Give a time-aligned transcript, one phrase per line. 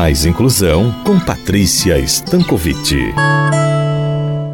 [0.00, 3.12] Mais Inclusão com Patrícia Stankovic.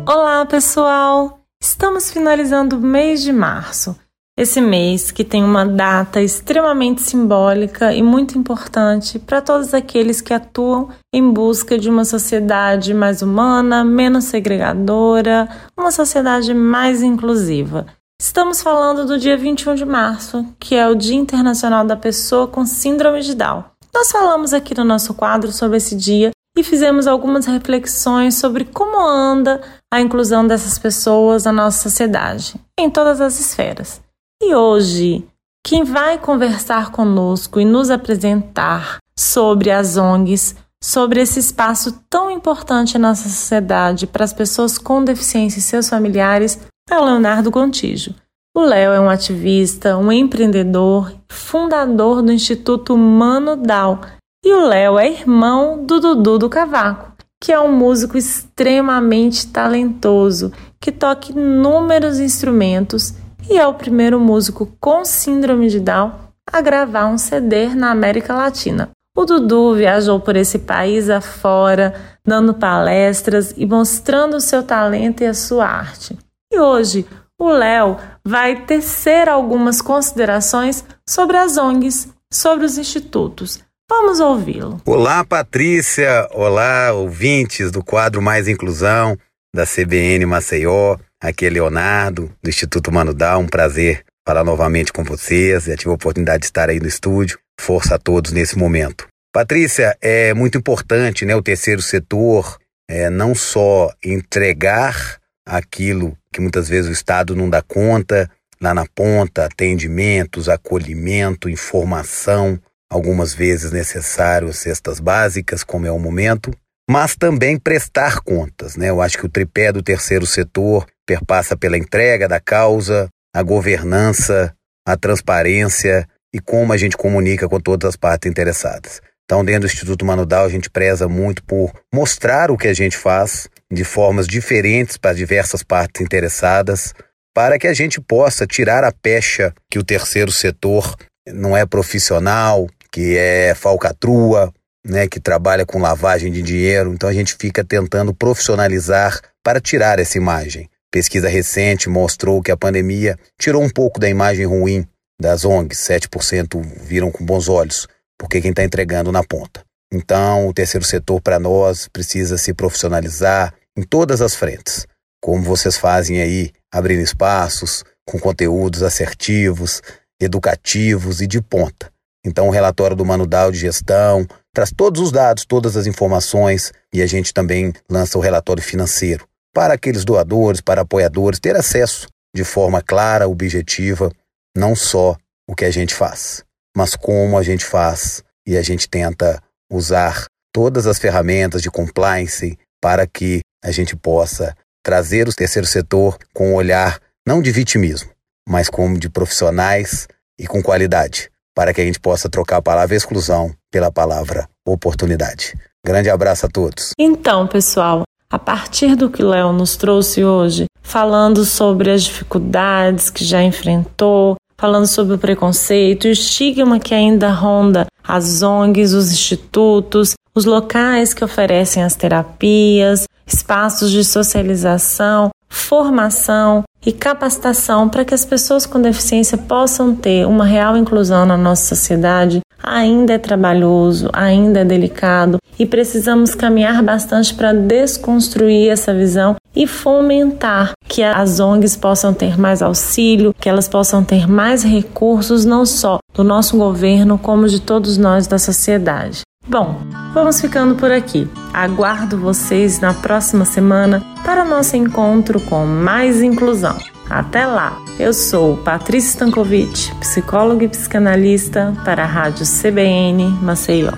[0.05, 1.39] Olá, pessoal!
[1.63, 3.97] Estamos finalizando o mês de março.
[4.37, 10.35] Esse mês que tem uma data extremamente simbólica e muito importante para todos aqueles que
[10.35, 17.87] atuam em busca de uma sociedade mais humana, menos segregadora, uma sociedade mais inclusiva.
[18.21, 22.67] Estamos falando do dia 21 de março, que é o Dia Internacional da Pessoa com
[22.67, 23.76] Síndrome de Down.
[23.97, 29.01] Nós falamos aqui no nosso quadro sobre esse dia e fizemos algumas reflexões sobre como
[29.01, 34.03] anda a inclusão dessas pessoas na nossa sociedade, em todas as esferas.
[34.43, 35.27] E hoje,
[35.67, 42.99] quem vai conversar conosco e nos apresentar sobre as ONGs, sobre esse espaço tão importante
[42.99, 46.61] na nossa sociedade para as pessoas com deficiência e seus familiares,
[46.91, 48.15] é o Leonardo Gontijo.
[48.57, 54.01] O Léo é um ativista, um empreendedor, fundador do Instituto Humano Dal.
[54.43, 60.53] E o Léo é irmão do Dudu do Cavaco, que é um músico extremamente talentoso,
[60.81, 63.13] que toca inúmeros instrumentos
[63.47, 66.13] e é o primeiro músico com síndrome de Down
[66.51, 68.89] a gravar um CD na América Latina.
[69.15, 71.93] O Dudu viajou por esse país afora,
[72.27, 76.19] dando palestras e mostrando o seu talento e a sua arte.
[76.51, 77.05] E hoje,
[77.39, 83.61] o Léo vai tecer algumas considerações sobre as ONGs, sobre os institutos.
[83.89, 84.81] Vamos ouvi-lo.
[84.85, 86.29] Olá, Patrícia!
[86.33, 89.17] Olá, ouvintes do quadro Mais Inclusão
[89.55, 90.97] da CBN Maceió.
[91.23, 93.15] Aqui é Leonardo, do Instituto Mano.
[93.39, 95.65] Um prazer falar novamente com vocês.
[95.65, 97.39] Já tive a oportunidade de estar aí no estúdio.
[97.61, 99.07] Força a todos nesse momento.
[99.33, 106.69] Patrícia, é muito importante né, o terceiro setor é, não só entregar aquilo que muitas
[106.69, 112.61] vezes o Estado não dá conta, lá na ponta, atendimentos, acolhimento, informação,
[112.91, 116.51] algumas vezes necessário cestas básicas, como é o momento,
[116.89, 118.77] mas também prestar contas.
[118.77, 118.91] Né?
[118.91, 124.55] Eu acho que o tripé do terceiro setor perpassa pela entrega da causa, a governança,
[124.87, 129.01] a transparência e como a gente comunica com todas as partes interessadas.
[129.25, 132.95] Então, dentro do Instituto Manudal, a gente preza muito por mostrar o que a gente
[132.95, 136.95] faz de formas diferentes para diversas partes interessadas,
[137.35, 140.97] para que a gente possa tirar a pecha que o terceiro setor
[141.29, 144.53] não é profissional, que é falcatrua,
[144.87, 146.95] né, que trabalha com lavagem de dinheiro.
[146.95, 150.71] Então a gente fica tentando profissionalizar para tirar essa imagem.
[150.91, 154.87] Pesquisa recente mostrou que a pandemia tirou um pouco da imagem ruim
[155.21, 157.89] das ONGs, 7% viram com bons olhos,
[158.19, 159.66] porque quem está entregando na ponta.
[159.93, 164.87] Então, o terceiro setor para nós precisa se profissionalizar em todas as frentes,
[165.23, 169.83] como vocês fazem aí, abrindo espaços, com conteúdos assertivos,
[170.21, 171.91] educativos e de ponta.
[172.25, 177.03] Então, o relatório do Manudal de Gestão traz todos os dados, todas as informações e
[177.03, 182.45] a gente também lança o relatório financeiro para aqueles doadores, para apoiadores ter acesso de
[182.45, 184.11] forma clara, objetiva,
[184.57, 185.17] não só
[185.49, 186.45] o que a gente faz,
[186.77, 192.59] mas como a gente faz e a gente tenta usar todas as ferramentas de compliance
[192.81, 198.11] para que a gente possa trazer o terceiro setor com um olhar não de vitimismo,
[198.49, 200.07] mas como de profissionais
[200.39, 205.55] e com qualidade para que a gente possa trocar a palavra exclusão pela palavra oportunidade.
[205.85, 206.91] Grande abraço a todos.
[206.99, 213.25] Então, pessoal, a partir do que Léo nos trouxe hoje, falando sobre as dificuldades que
[213.25, 219.13] já enfrentou, falando sobre o preconceito e o estigma que ainda ronda as ONGs, os
[219.13, 228.15] institutos, os locais que oferecem as terapias, espaços de socialização, formação e capacitação para que
[228.15, 234.11] as pessoas com deficiência possam ter uma real inclusão na nossa sociedade ainda é trabalhoso,
[234.13, 241.41] ainda é delicado e precisamos caminhar bastante para desconstruir essa visão e fomentar que as
[241.41, 246.59] ONGs possam ter mais auxílio, que elas possam ter mais recursos, não só do nosso
[246.59, 249.21] governo, como de todos nós da sociedade.
[249.49, 249.77] Bom,
[250.13, 251.29] vamos ficando por aqui.
[251.55, 256.77] Aguardo vocês na próxima semana para nosso encontro com mais inclusão.
[257.09, 257.79] Até lá!
[257.99, 263.93] Eu sou Patrícia Stankovic, psicóloga e psicanalista para a Rádio CBN Maceió.